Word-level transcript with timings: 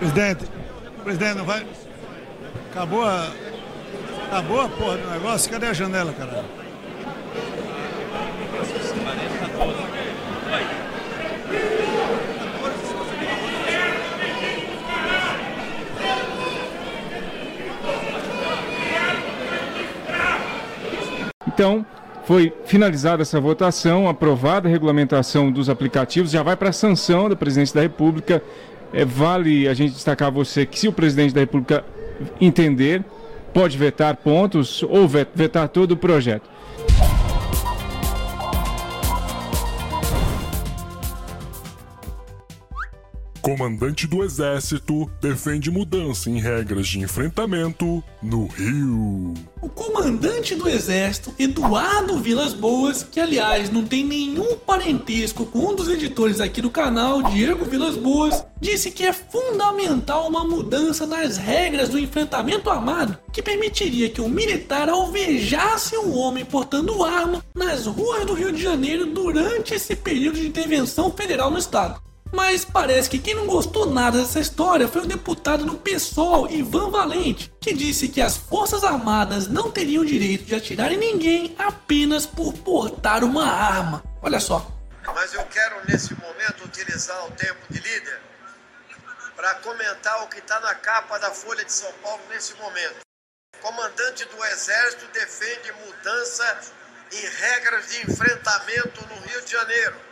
Presidente, 0.00 0.46
presidente, 1.04 1.34
não 1.36 1.44
vai. 1.44 1.66
Acabou 2.70 3.04
a. 3.04 3.30
Acabou 4.28 4.60
a 4.62 4.68
porra 4.70 4.96
do 4.96 5.10
negócio? 5.10 5.50
Cadê 5.50 5.66
a 5.66 5.72
janela, 5.74 6.10
caralho? 6.14 6.46
Então, 21.46 21.84
foi 22.24 22.54
finalizada 22.64 23.20
essa 23.20 23.38
votação, 23.38 24.08
aprovada 24.08 24.66
a 24.66 24.70
regulamentação 24.70 25.52
dos 25.52 25.68
aplicativos, 25.68 26.30
já 26.30 26.42
vai 26.42 26.56
para 26.56 26.70
a 26.70 26.72
sanção 26.72 27.28
da 27.28 27.36
Presidência 27.36 27.74
da 27.74 27.82
República. 27.82 28.42
É, 28.92 29.04
vale 29.04 29.68
a 29.68 29.74
gente 29.74 29.92
destacar 29.92 30.28
a 30.28 30.30
você 30.30 30.66
que 30.66 30.78
se 30.78 30.88
o 30.88 30.92
Presidente 30.92 31.32
da 31.32 31.40
República 31.40 31.84
entender, 32.40 33.04
pode 33.54 33.78
vetar 33.78 34.16
pontos 34.16 34.82
ou 34.82 35.08
vetar 35.08 35.68
todo 35.68 35.92
o 35.92 35.96
projeto. 35.96 36.49
Comandante 43.50 44.06
do 44.06 44.22
Exército 44.22 45.10
defende 45.20 45.72
mudança 45.72 46.30
em 46.30 46.38
regras 46.38 46.86
de 46.86 47.00
enfrentamento 47.00 48.00
no 48.22 48.46
Rio. 48.46 49.34
O 49.60 49.68
comandante 49.68 50.54
do 50.54 50.68
Exército, 50.68 51.34
Eduardo 51.36 52.16
Vilas 52.20 52.54
Boas, 52.54 53.02
que 53.02 53.18
aliás 53.18 53.68
não 53.68 53.84
tem 53.84 54.04
nenhum 54.04 54.56
parentesco 54.56 55.44
com 55.44 55.58
um 55.70 55.74
dos 55.74 55.88
editores 55.88 56.40
aqui 56.40 56.62
do 56.62 56.70
canal, 56.70 57.24
Diego 57.24 57.64
Vilas 57.64 57.96
Boas, 57.96 58.46
disse 58.60 58.92
que 58.92 59.04
é 59.04 59.12
fundamental 59.12 60.28
uma 60.28 60.44
mudança 60.44 61.04
nas 61.04 61.36
regras 61.36 61.88
do 61.88 61.98
enfrentamento 61.98 62.70
armado 62.70 63.18
que 63.32 63.42
permitiria 63.42 64.08
que 64.08 64.20
um 64.20 64.28
militar 64.28 64.88
alvejasse 64.88 65.96
um 65.96 66.16
homem 66.16 66.44
portando 66.44 67.02
arma 67.02 67.44
nas 67.52 67.84
ruas 67.84 68.24
do 68.24 68.32
Rio 68.34 68.52
de 68.52 68.62
Janeiro 68.62 69.06
durante 69.06 69.74
esse 69.74 69.96
período 69.96 70.38
de 70.38 70.46
intervenção 70.46 71.10
federal 71.10 71.50
no 71.50 71.58
estado. 71.58 72.00
Mas 72.32 72.64
parece 72.64 73.10
que 73.10 73.18
quem 73.18 73.34
não 73.34 73.46
gostou 73.46 73.90
nada 73.90 74.18
dessa 74.18 74.38
história 74.38 74.86
foi 74.86 75.02
o 75.02 75.06
deputado 75.06 75.64
do 75.64 75.76
PSOL, 75.76 76.50
Ivan 76.50 76.90
Valente, 76.90 77.52
que 77.60 77.72
disse 77.72 78.08
que 78.08 78.20
as 78.20 78.36
Forças 78.36 78.84
Armadas 78.84 79.48
não 79.48 79.70
teriam 79.70 80.04
direito 80.04 80.44
de 80.44 80.54
atirar 80.54 80.92
em 80.92 80.96
ninguém 80.96 81.54
apenas 81.58 82.26
por 82.26 82.52
portar 82.52 83.24
uma 83.24 83.46
arma. 83.46 84.02
Olha 84.22 84.38
só. 84.38 84.70
Mas 85.12 85.34
eu 85.34 85.44
quero 85.46 85.76
nesse 85.88 86.14
momento 86.14 86.64
utilizar 86.64 87.26
o 87.26 87.32
tempo 87.32 87.60
de 87.68 87.80
líder 87.80 88.20
para 89.34 89.54
comentar 89.56 90.22
o 90.22 90.28
que 90.28 90.38
está 90.38 90.60
na 90.60 90.74
capa 90.74 91.18
da 91.18 91.30
Folha 91.30 91.64
de 91.64 91.72
São 91.72 91.92
Paulo 92.02 92.22
nesse 92.30 92.54
momento. 92.54 93.00
Comandante 93.60 94.24
do 94.26 94.44
Exército 94.44 95.06
defende 95.12 95.72
mudança 95.84 96.60
em 97.12 97.26
regras 97.26 97.88
de 97.88 98.02
enfrentamento 98.02 99.06
no 99.08 99.20
Rio 99.26 99.42
de 99.42 99.50
Janeiro 99.50 100.09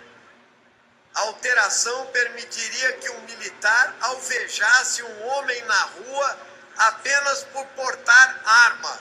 a 1.19 1.21
alteração 1.23 2.07
permitiria 2.07 2.93
que 2.93 3.11
um 3.11 3.21
militar 3.23 3.97
alvejasse 4.01 5.03
um 5.03 5.27
homem 5.27 5.65
na 5.65 5.83
rua 5.83 6.39
apenas 6.77 7.43
por 7.53 7.67
portar 7.69 8.41
arma. 8.45 8.99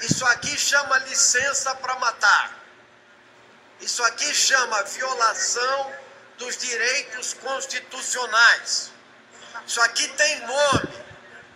Isso 0.00 0.24
aqui 0.26 0.56
chama 0.58 0.96
licença 1.00 1.74
para 1.74 1.96
matar. 1.96 2.58
Isso 3.80 4.02
aqui 4.04 4.34
chama 4.34 4.82
violação 4.84 5.92
dos 6.38 6.56
direitos 6.56 7.34
constitucionais. 7.34 8.92
Isso 9.66 9.80
aqui 9.82 10.08
tem 10.08 10.40
nome. 10.40 11.04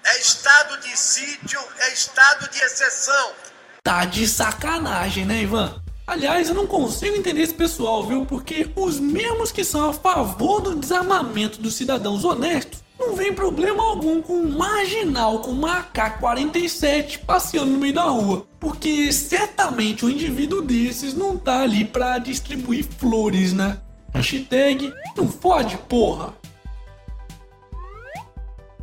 É 0.04 0.18
estado 0.18 0.76
de 0.78 0.94
sítio, 0.94 1.60
é 1.78 1.92
estado 1.92 2.48
de 2.50 2.58
exceção. 2.60 3.34
Tá 3.82 4.04
de 4.04 4.28
sacanagem, 4.28 5.24
né, 5.24 5.36
Ivan? 5.36 5.82
Aliás, 6.08 6.48
eu 6.48 6.54
não 6.54 6.66
consigo 6.66 7.16
entender 7.16 7.42
esse 7.42 7.52
pessoal, 7.52 8.02
viu? 8.02 8.24
Porque 8.24 8.66
os 8.74 8.98
mesmos 8.98 9.52
que 9.52 9.62
são 9.62 9.90
a 9.90 9.92
favor 9.92 10.58
do 10.58 10.74
desarmamento 10.74 11.60
dos 11.60 11.74
cidadãos 11.74 12.24
honestos 12.24 12.82
não 12.98 13.14
vem 13.14 13.34
problema 13.34 13.82
algum 13.84 14.22
com 14.22 14.32
um 14.32 14.56
marginal 14.56 15.40
com 15.40 15.50
uma 15.50 15.80
AK-47 15.80 17.18
passeando 17.26 17.72
no 17.72 17.78
meio 17.78 17.92
da 17.92 18.04
rua. 18.04 18.46
Porque 18.58 19.12
certamente 19.12 20.06
um 20.06 20.08
indivíduo 20.08 20.62
desses 20.62 21.12
não 21.12 21.36
tá 21.36 21.60
ali 21.60 21.84
pra 21.84 22.16
distribuir 22.16 22.86
flores, 22.86 23.52
né? 23.52 23.76
Hashtag 24.14 24.90
não 25.14 25.28
fode, 25.28 25.76
porra! 25.90 26.32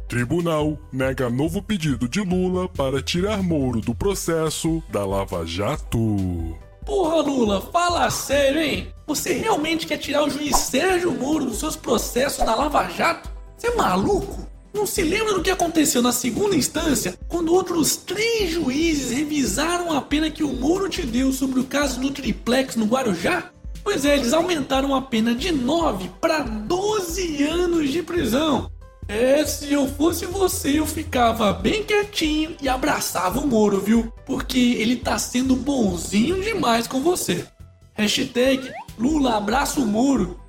Tribunal 0.08 0.78
nega 0.94 1.28
novo 1.28 1.60
pedido 1.60 2.08
de 2.08 2.22
Lula 2.22 2.70
para 2.70 3.02
tirar 3.02 3.42
Moro 3.42 3.82
do 3.82 3.96
processo 3.96 4.84
da 4.92 5.04
Lava 5.04 5.44
Jato. 5.44 6.56
Porra, 6.86 7.22
Lula, 7.22 7.62
fala 7.74 8.10
sério, 8.12 8.62
hein? 8.62 8.88
Você 9.08 9.34
realmente 9.34 9.88
quer 9.88 9.98
tirar 9.98 10.24
o 10.24 10.30
juiz 10.30 10.56
Sérgio 10.56 11.12
Moro 11.12 11.46
dos 11.46 11.58
seus 11.58 11.76
processos 11.76 12.46
na 12.46 12.54
Lava 12.54 12.88
Jato? 12.90 13.30
Você 13.58 13.68
é 13.68 13.76
maluco? 13.76 14.48
Não 14.72 14.86
se 14.86 15.02
lembra 15.02 15.34
do 15.34 15.42
que 15.42 15.50
aconteceu 15.50 16.02
na 16.02 16.12
segunda 16.12 16.56
instância, 16.56 17.18
quando 17.28 17.54
outros 17.54 17.96
três 17.96 18.52
juízes 18.52 19.18
revisaram 19.18 19.92
a 19.96 20.02
pena 20.02 20.30
que 20.30 20.44
o 20.44 20.54
Moro 20.54 20.88
te 20.88 21.02
deu 21.02 21.32
sobre 21.32 21.60
o 21.60 21.64
caso 21.64 22.00
do 22.00 22.12
triplex 22.12 22.76
no 22.76 22.86
Guarujá? 22.86 23.52
Pois 23.84 24.06
é, 24.06 24.16
eles 24.16 24.34
aumentaram 24.34 24.94
a 24.94 25.02
pena 25.02 25.34
de 25.34 25.52
9 25.52 26.10
para 26.20 26.40
12 26.40 27.44
anos 27.44 27.90
de 27.92 28.04
prisão. 28.04 28.70
É, 29.08 29.46
se 29.46 29.72
eu 29.72 29.88
fosse 29.88 30.26
você, 30.26 30.80
eu 30.80 30.86
ficava 30.86 31.54
bem 31.54 31.84
quietinho 31.84 32.56
e 32.62 32.68
abraçava 32.68 33.40
o 33.40 33.48
Moro, 33.48 33.80
viu? 33.80 34.12
Porque 34.26 34.58
ele 34.58 34.96
tá 34.96 35.18
sendo 35.20 35.56
bonzinho 35.56 36.42
demais 36.42 36.88
com 36.88 37.02
você. 37.02 37.46
Hashtag 37.94 38.72
Lula 38.98 39.38
abraça 39.38 39.80
o 39.80 39.86
Moro. 39.86 40.40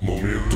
Momento. 0.00 0.53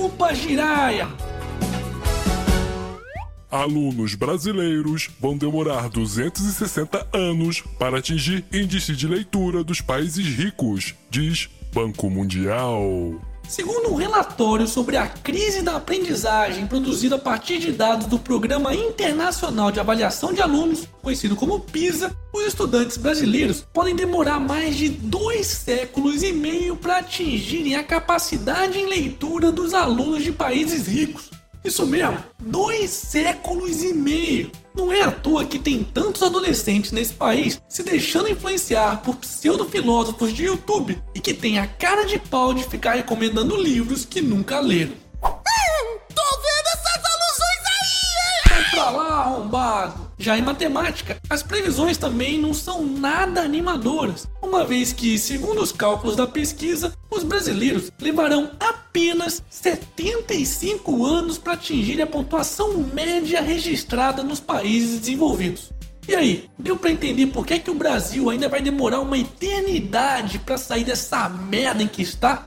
Chupa 0.00 0.34
giraia! 0.34 1.08
Alunos 3.50 4.14
brasileiros 4.14 5.10
vão 5.20 5.36
demorar 5.36 5.90
260 5.90 7.06
anos 7.12 7.60
para 7.78 7.98
atingir 7.98 8.42
índice 8.50 8.96
de 8.96 9.06
leitura 9.06 9.62
dos 9.62 9.82
países 9.82 10.24
ricos, 10.24 10.94
diz 11.10 11.50
Banco 11.74 12.08
Mundial. 12.08 12.80
Segundo 13.50 13.90
um 13.90 13.96
relatório 13.96 14.64
sobre 14.68 14.96
a 14.96 15.08
crise 15.08 15.60
da 15.60 15.74
aprendizagem 15.74 16.68
produzido 16.68 17.16
a 17.16 17.18
partir 17.18 17.58
de 17.58 17.72
dados 17.72 18.06
do 18.06 18.16
Programa 18.16 18.72
Internacional 18.72 19.72
de 19.72 19.80
Avaliação 19.80 20.32
de 20.32 20.40
Alunos, 20.40 20.86
conhecido 21.02 21.34
como 21.34 21.58
PISA, 21.58 22.16
os 22.32 22.46
estudantes 22.46 22.96
brasileiros 22.96 23.66
podem 23.72 23.96
demorar 23.96 24.38
mais 24.38 24.76
de 24.76 24.88
dois 24.88 25.48
séculos 25.48 26.22
e 26.22 26.32
meio 26.32 26.76
para 26.76 26.98
atingirem 26.98 27.74
a 27.74 27.82
capacidade 27.82 28.78
em 28.78 28.86
leitura 28.86 29.50
dos 29.50 29.74
alunos 29.74 30.22
de 30.22 30.30
países 30.30 30.86
ricos. 30.86 31.39
Isso 31.62 31.86
mesmo, 31.86 32.16
dois 32.38 32.88
séculos 32.88 33.82
e 33.82 33.92
meio. 33.92 34.50
Não 34.74 34.90
é 34.90 35.02
à 35.02 35.10
toa 35.10 35.44
que 35.44 35.58
tem 35.58 35.84
tantos 35.84 36.22
adolescentes 36.22 36.90
nesse 36.90 37.12
país 37.12 37.60
se 37.68 37.82
deixando 37.82 38.30
influenciar 38.30 39.02
por 39.02 39.16
pseudo-filósofos 39.16 40.32
de 40.32 40.44
YouTube 40.44 40.96
e 41.14 41.20
que 41.20 41.34
tem 41.34 41.58
a 41.58 41.66
cara 41.66 42.04
de 42.04 42.18
pau 42.18 42.54
de 42.54 42.64
ficar 42.64 42.94
recomendando 42.94 43.56
livros 43.56 44.06
que 44.06 44.22
nunca 44.22 44.58
leram. 44.58 44.94
Arrombado! 49.30 50.10
Já 50.18 50.36
em 50.36 50.42
matemática, 50.42 51.18
as 51.30 51.42
previsões 51.42 51.96
também 51.96 52.38
não 52.38 52.52
são 52.52 52.84
nada 52.84 53.40
animadoras, 53.40 54.28
uma 54.42 54.64
vez 54.64 54.92
que, 54.92 55.18
segundo 55.18 55.62
os 55.62 55.72
cálculos 55.72 56.16
da 56.16 56.26
pesquisa, 56.26 56.92
os 57.10 57.24
brasileiros 57.24 57.90
levarão 58.00 58.50
apenas 58.60 59.42
75 59.48 61.06
anos 61.06 61.38
para 61.38 61.54
atingir 61.54 62.02
a 62.02 62.06
pontuação 62.06 62.76
média 62.92 63.40
registrada 63.40 64.22
nos 64.22 64.40
países 64.40 65.00
desenvolvidos. 65.00 65.70
E 66.08 66.14
aí, 66.14 66.50
deu 66.58 66.76
para 66.76 66.90
entender 66.90 67.26
por 67.26 67.46
que, 67.46 67.58
que 67.58 67.70
o 67.70 67.74
Brasil 67.74 68.28
ainda 68.30 68.48
vai 68.48 68.60
demorar 68.60 69.00
uma 69.00 69.16
eternidade 69.16 70.38
para 70.40 70.58
sair 70.58 70.84
dessa 70.84 71.28
merda 71.28 71.82
em 71.82 71.88
que 71.88 72.02
está? 72.02 72.46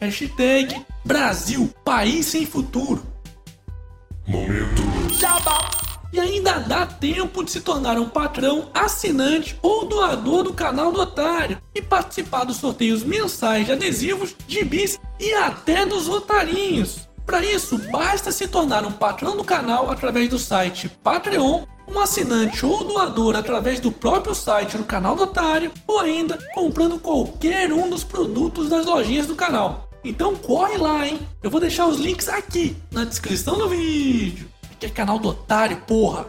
Hashtag 0.00 0.82
Brasil, 1.04 1.70
país 1.84 2.26
sem 2.26 2.46
futuro. 2.46 3.02
Momento. 4.26 4.82
Jabá. 5.18 5.81
E 6.12 6.20
ainda 6.20 6.58
dá 6.58 6.84
tempo 6.84 7.42
de 7.42 7.50
se 7.50 7.62
tornar 7.62 7.98
um 7.98 8.08
patrão, 8.08 8.68
assinante 8.74 9.58
ou 9.62 9.86
doador 9.86 10.42
do 10.42 10.52
canal 10.52 10.92
do 10.92 11.00
Otário 11.00 11.58
e 11.74 11.80
participar 11.80 12.44
dos 12.44 12.58
sorteios 12.58 13.02
mensais 13.02 13.64
de 13.64 13.72
adesivos, 13.72 14.36
gibis 14.46 15.00
e 15.18 15.32
até 15.32 15.86
dos 15.86 16.10
otarinhos. 16.10 17.08
Para 17.24 17.42
isso, 17.42 17.78
basta 17.90 18.30
se 18.30 18.46
tornar 18.46 18.84
um 18.84 18.92
patrão 18.92 19.36
do 19.36 19.44
canal 19.44 19.90
através 19.90 20.28
do 20.28 20.38
site 20.38 20.90
Patreon, 21.02 21.64
um 21.88 21.98
assinante 21.98 22.66
ou 22.66 22.84
doador 22.84 23.34
através 23.34 23.80
do 23.80 23.90
próprio 23.90 24.34
site 24.34 24.76
do 24.76 24.84
canal 24.84 25.16
do 25.16 25.22
Otário, 25.22 25.72
ou 25.86 25.98
ainda 25.98 26.38
comprando 26.54 26.98
qualquer 26.98 27.72
um 27.72 27.88
dos 27.88 28.04
produtos 28.04 28.68
das 28.68 28.84
lojinhas 28.84 29.26
do 29.26 29.34
canal. 29.34 29.88
Então 30.04 30.34
corre 30.34 30.76
lá, 30.76 31.06
hein? 31.06 31.20
Eu 31.42 31.50
vou 31.50 31.60
deixar 31.60 31.86
os 31.86 31.98
links 31.98 32.28
aqui 32.28 32.76
na 32.90 33.04
descrição 33.04 33.56
do 33.56 33.68
vídeo. 33.68 34.51
Aqui 34.82 34.90
é 34.90 34.94
canal 34.96 35.16
do 35.16 35.28
Otário, 35.28 35.76
porra! 35.86 36.26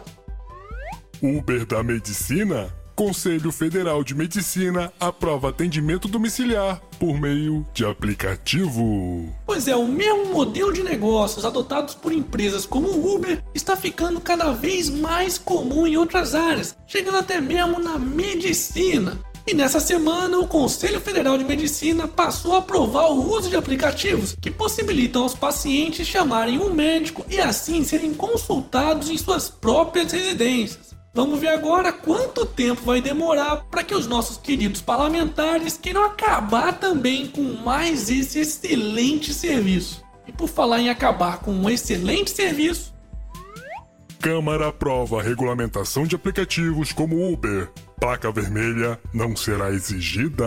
Uber 1.20 1.66
da 1.66 1.82
Medicina? 1.82 2.72
Conselho 2.94 3.50
Federal 3.50 4.04
de 4.04 4.14
Medicina 4.14 4.92
aprova 5.00 5.48
atendimento 5.48 6.06
domiciliar 6.06 6.80
por 7.00 7.20
meio 7.20 7.66
de 7.74 7.84
aplicativo. 7.84 9.28
Pois 9.44 9.66
é, 9.66 9.74
o 9.74 9.88
mesmo 9.88 10.26
modelo 10.26 10.72
de 10.72 10.84
negócios 10.84 11.44
adotados 11.44 11.96
por 11.96 12.12
empresas 12.12 12.64
como 12.64 12.86
o 12.86 13.16
Uber 13.16 13.42
está 13.52 13.74
ficando 13.74 14.20
cada 14.20 14.52
vez 14.52 14.88
mais 14.88 15.36
comum 15.36 15.84
em 15.84 15.96
outras 15.96 16.32
áreas, 16.32 16.76
chegando 16.86 17.16
até 17.16 17.40
mesmo 17.40 17.80
na 17.80 17.98
medicina. 17.98 19.18
E 19.46 19.52
nessa 19.52 19.78
semana, 19.78 20.38
o 20.38 20.46
Conselho 20.46 20.98
Federal 21.00 21.36
de 21.36 21.44
Medicina 21.44 22.08
passou 22.08 22.54
a 22.54 22.58
aprovar 22.58 23.10
o 23.10 23.30
uso 23.30 23.50
de 23.50 23.56
aplicativos 23.56 24.34
que 24.40 24.50
possibilitam 24.50 25.22
aos 25.22 25.34
pacientes 25.34 26.06
chamarem 26.06 26.58
um 26.58 26.72
médico 26.72 27.26
e 27.28 27.38
assim 27.38 27.84
serem 27.84 28.14
consultados 28.14 29.10
em 29.10 29.18
suas 29.18 29.50
próprias 29.50 30.12
residências. 30.12 30.94
Vamos 31.12 31.38
ver 31.38 31.48
agora 31.48 31.92
quanto 31.92 32.46
tempo 32.46 32.82
vai 32.82 33.02
demorar 33.02 33.66
para 33.70 33.84
que 33.84 33.94
os 33.94 34.06
nossos 34.06 34.38
queridos 34.38 34.80
parlamentares 34.80 35.76
queiram 35.76 36.04
acabar 36.04 36.78
também 36.80 37.26
com 37.26 37.42
mais 37.42 38.10
esse 38.10 38.40
excelente 38.40 39.34
serviço. 39.34 40.02
E 40.26 40.32
por 40.32 40.48
falar 40.48 40.80
em 40.80 40.88
acabar 40.88 41.40
com 41.40 41.52
um 41.52 41.68
excelente 41.68 42.30
serviço, 42.30 42.94
Câmara 44.24 44.68
aprova 44.68 45.20
a 45.20 45.22
regulamentação 45.22 46.06
de 46.06 46.16
aplicativos 46.16 46.92
como 46.92 47.30
Uber. 47.30 47.70
Placa 48.00 48.30
vermelha 48.30 48.98
não 49.12 49.34
será 49.34 49.70
exigida. 49.70 50.44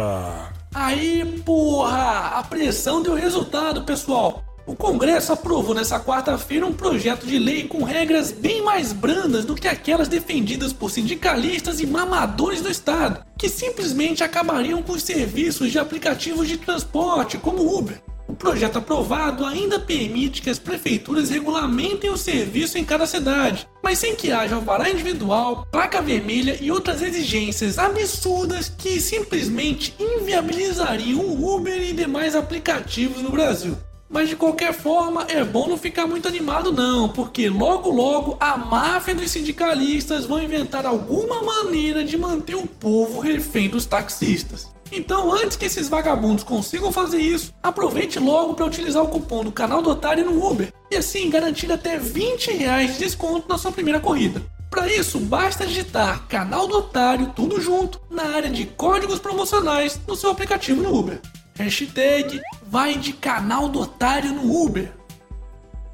Aí, 0.73 1.41
porra! 1.45 2.37
A 2.37 2.43
pressão 2.43 3.01
deu 3.01 3.15
resultado, 3.15 3.83
pessoal. 3.83 4.43
O 4.67 4.75
Congresso 4.75 5.31
aprovou 5.31 5.73
nessa 5.73 5.97
quarta-feira 5.97 6.65
um 6.65 6.73
projeto 6.73 7.25
de 7.25 7.39
lei 7.39 7.63
com 7.63 7.85
regras 7.85 8.33
bem 8.33 8.61
mais 8.61 8.91
brandas 8.91 9.45
do 9.45 9.55
que 9.55 9.65
aquelas 9.65 10.09
defendidas 10.09 10.73
por 10.73 10.91
sindicalistas 10.91 11.79
e 11.79 11.87
mamadores 11.87 12.61
do 12.61 12.69
Estado, 12.69 13.23
que 13.39 13.47
simplesmente 13.47 14.25
acabariam 14.25 14.83
com 14.83 14.91
os 14.91 15.03
serviços 15.03 15.71
de 15.71 15.79
aplicativos 15.79 16.49
de 16.49 16.57
transporte, 16.57 17.37
como 17.37 17.77
Uber. 17.77 18.01
O 18.27 18.35
projeto 18.35 18.77
aprovado 18.77 19.45
ainda 19.45 19.79
permite 19.79 20.41
que 20.41 20.49
as 20.49 20.59
prefeituras 20.59 21.29
regulamentem 21.29 22.09
o 22.09 22.17
serviço 22.17 22.77
em 22.77 22.83
cada 22.83 23.07
cidade, 23.07 23.67
mas 23.81 23.99
sem 23.99 24.15
que 24.15 24.31
haja 24.31 24.55
alvará 24.55 24.89
individual, 24.89 25.65
placa 25.71 26.01
vermelha 26.01 26.57
e 26.59 26.69
outras 26.69 27.01
exigências 27.01 27.79
absurdas 27.79 28.67
que 28.67 28.99
simplesmente 28.99 29.95
inviabilizariam 29.97 31.21
o 31.21 31.55
Uber 31.55 31.81
e 31.81 31.93
demais 31.93 32.35
aplicativos 32.35 33.21
no 33.21 33.29
Brasil. 33.29 33.77
Mas 34.09 34.29
de 34.29 34.35
qualquer 34.35 34.73
forma, 34.73 35.25
é 35.27 35.43
bom 35.43 35.67
não 35.67 35.77
ficar 35.77 36.07
muito 36.07 36.27
animado 36.27 36.71
não, 36.71 37.09
porque 37.09 37.49
logo 37.49 37.89
logo 37.89 38.37
a 38.39 38.57
máfia 38.57 39.13
dos 39.13 39.29
sindicalistas 39.29 40.25
vão 40.25 40.41
inventar 40.41 40.85
alguma 40.85 41.43
maneira 41.43 42.03
de 42.03 42.17
manter 42.17 42.55
o 42.55 42.65
povo 42.65 43.19
refém 43.19 43.67
dos 43.67 43.85
taxistas. 43.85 44.71
Então, 44.91 45.33
antes 45.33 45.57
que 45.57 45.65
esses 45.65 45.89
vagabundos 45.89 46.45
consigam 46.45 46.91
fazer 46.91 47.19
isso, 47.19 47.53
aproveite 47.61 48.19
logo 48.19 48.53
para 48.53 48.65
utilizar 48.65 49.03
o 49.03 49.09
cupom 49.09 49.43
do 49.43 49.51
canal 49.51 49.81
do 49.81 49.89
Otário 49.89 50.23
no 50.23 50.45
Uber 50.49 50.71
e 50.89 50.95
assim 50.95 51.29
garantir 51.29 51.69
até 51.69 51.97
20 51.97 52.51
reais 52.51 52.93
de 52.93 52.99
desconto 52.99 53.49
na 53.49 53.57
sua 53.57 53.73
primeira 53.73 53.99
corrida. 53.99 54.41
Para 54.69 54.87
isso, 54.91 55.19
basta 55.19 55.65
digitar 55.65 56.27
canal 56.27 56.67
do 56.67 56.77
Otário 56.77 57.33
tudo 57.35 57.59
junto 57.59 57.99
na 58.09 58.23
área 58.35 58.49
de 58.49 58.65
códigos 58.65 59.19
promocionais 59.19 59.99
no 60.07 60.15
seu 60.15 60.29
aplicativo 60.29 60.81
no 60.81 60.97
Uber. 60.97 61.19
Hashtag 61.57 62.39
vai 62.69 62.97
de 62.97 63.13
canal 63.13 63.69
do 63.69 63.81
Otário 63.81 64.33
no 64.33 64.63
Uber. 64.63 64.91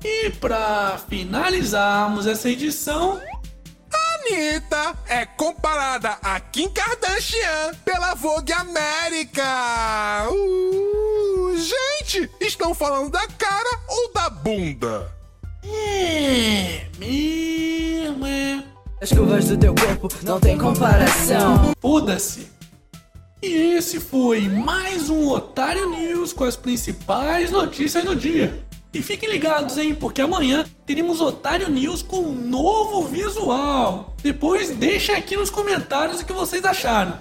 E 0.04 0.30
para 0.31 0.98
finalizarmos 1.08 2.28
essa 2.28 2.50
edição, 2.50 3.22
Anitta 3.94 4.96
é 5.08 5.25
comparada 5.25 6.18
a 6.22 6.40
Kim 6.40 6.70
Kardashian 6.70 7.74
pela 7.86 8.14
Vogue 8.16 8.52
América. 8.52 10.28
Uh, 10.30 11.56
gente, 11.58 12.30
estão 12.42 12.74
falando 12.74 13.12
da 13.12 13.28
cara 13.28 13.80
ou 13.88 14.14
da 14.14 14.30
bunda? 14.30 15.14
é 15.66 16.86
mesmo 17.00 18.25
é. 18.25 18.64
As 19.02 19.12
curvas 19.12 19.48
do 19.48 19.58
teu 19.58 19.75
corpo 19.75 20.10
não 20.24 20.40
tem 20.40 20.58
comparação. 20.58 21.74
Foda-se. 21.81 22.52
E 23.45 23.75
esse 23.75 24.00
foi 24.00 24.48
mais 24.48 25.10
um 25.10 25.28
Otário 25.28 25.90
News 25.90 26.31
com 26.31 26.45
as 26.45 26.56
principais 26.56 27.51
notícias 27.51 28.01
do 28.01 28.16
dia. 28.16 28.63
E 28.94 29.01
fiquem 29.01 29.30
ligados, 29.30 29.78
hein, 29.78 29.94
porque 29.94 30.22
amanhã 30.22 30.63
teremos 30.86 31.19
Otário 31.19 31.69
News 31.69 32.01
com 32.01 32.22
um 32.22 32.31
novo 32.34 33.04
visual. 33.04 34.16
Depois 34.24 34.69
deixem 34.69 35.13
aqui 35.13 35.36
nos 35.36 35.50
comentários 35.50 36.22
o 36.22 36.25
que 36.25 36.31
vocês 36.31 36.63
acharam. 36.63 37.19